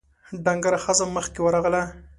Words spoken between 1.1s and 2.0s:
مخکې ورغله: